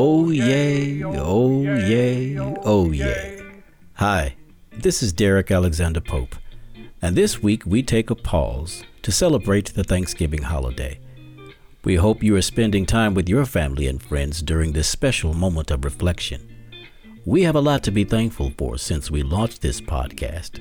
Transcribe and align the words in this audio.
Oh, 0.00 0.30
yay, 0.30 1.02
oh, 1.02 1.12
oh, 1.16 1.62
yay, 1.64 2.38
oh, 2.38 2.56
oh 2.62 2.92
yay. 2.92 3.42
Hi, 3.94 4.36
this 4.70 5.02
is 5.02 5.12
Derek 5.12 5.50
Alexander 5.50 6.00
Pope, 6.00 6.36
and 7.02 7.16
this 7.16 7.42
week 7.42 7.64
we 7.66 7.82
take 7.82 8.08
a 8.08 8.14
pause 8.14 8.84
to 9.02 9.10
celebrate 9.10 9.74
the 9.74 9.82
Thanksgiving 9.82 10.42
holiday. 10.42 11.00
We 11.82 11.96
hope 11.96 12.22
you 12.22 12.36
are 12.36 12.42
spending 12.42 12.86
time 12.86 13.12
with 13.12 13.28
your 13.28 13.44
family 13.44 13.88
and 13.88 14.00
friends 14.00 14.40
during 14.40 14.72
this 14.72 14.88
special 14.88 15.34
moment 15.34 15.72
of 15.72 15.84
reflection. 15.84 16.48
We 17.24 17.42
have 17.42 17.56
a 17.56 17.60
lot 17.60 17.82
to 17.82 17.90
be 17.90 18.04
thankful 18.04 18.52
for 18.56 18.78
since 18.78 19.10
we 19.10 19.24
launched 19.24 19.62
this 19.62 19.80
podcast. 19.80 20.60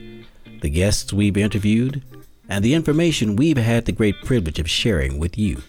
The 0.62 0.70
guests 0.72 1.14
we've 1.14 1.38
interviewed, 1.38 2.02
and 2.50 2.66
the 2.66 2.74
information 2.74 3.36
we've 3.36 3.58
had 3.58 3.86
the 3.86 3.92
great 3.92 4.20
privilege 4.24 4.58
of 4.58 4.68
sharing 4.68 5.20
with 5.20 5.38
you. 5.38 5.62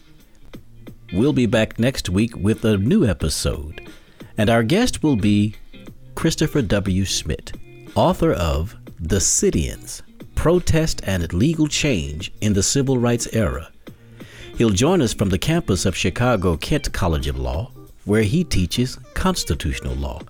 We'll 1.11 1.33
be 1.33 1.47
back 1.47 1.79
next 1.79 2.11
week 2.11 2.37
with 2.37 2.67
a 2.67 2.77
new 2.77 3.07
episode, 3.07 3.89
and 4.37 4.51
our 4.51 4.63
guest 4.63 5.03
will 5.03 5.17
be 5.17 5.55
Christopher 6.15 6.61
W. 6.61 7.07
Schmidt, 7.07 7.53
author 7.95 8.35
of 8.35 8.77
The 9.01 9.19
Sit-ins 9.19 10.03
Protest 10.35 11.01
and 11.07 11.33
Legal 11.33 11.67
Change 11.67 12.31
in 12.43 12.53
the 12.53 12.63
Civil 12.63 12.99
Rights 12.99 13.27
Era. 13.33 13.73
He'll 14.59 14.69
join 14.69 15.01
us 15.01 15.15
from 15.15 15.31
the 15.31 15.39
campus 15.39 15.87
of 15.87 15.97
Chicago 15.97 16.59
Kent 16.59 16.93
College 16.93 17.27
of 17.27 17.39
Law, 17.39 17.71
where 18.05 18.23
he 18.23 18.45
teaches 18.45 18.97
constitutional 19.15 19.95
law. 19.95 20.21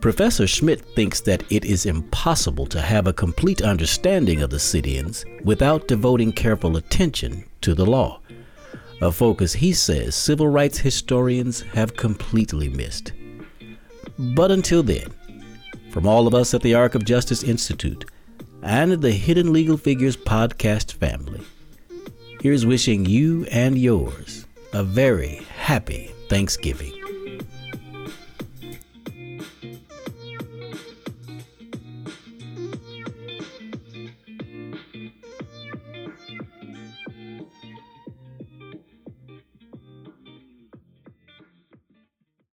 Professor 0.00 0.48
Schmidt 0.48 0.80
thinks 0.96 1.20
that 1.20 1.44
it 1.52 1.64
is 1.64 1.86
impossible 1.86 2.66
to 2.66 2.80
have 2.80 3.06
a 3.06 3.12
complete 3.12 3.62
understanding 3.62 4.42
of 4.42 4.50
the 4.50 4.58
sit 4.58 4.88
ins 4.88 5.24
without 5.44 5.86
devoting 5.86 6.32
careful 6.32 6.76
attention 6.78 7.44
to 7.60 7.74
the 7.76 7.86
law 7.86 8.20
a 9.00 9.10
focus 9.10 9.52
he 9.52 9.72
says 9.72 10.14
civil 10.14 10.48
rights 10.48 10.78
historians 10.78 11.62
have 11.62 11.96
completely 11.96 12.68
missed. 12.68 13.12
But 14.18 14.50
until 14.50 14.82
then, 14.82 15.12
from 15.90 16.06
all 16.06 16.26
of 16.26 16.34
us 16.34 16.54
at 16.54 16.62
the 16.62 16.74
Arc 16.74 16.94
of 16.94 17.04
Justice 17.04 17.42
Institute 17.42 18.04
and 18.62 18.92
the 18.92 19.12
Hidden 19.12 19.52
Legal 19.52 19.76
Figures 19.76 20.16
podcast 20.16 20.92
family, 20.92 21.42
here's 22.40 22.66
wishing 22.66 23.04
you 23.06 23.46
and 23.50 23.78
yours 23.78 24.46
a 24.72 24.82
very 24.82 25.40
happy 25.56 26.12
Thanksgiving. 26.28 27.03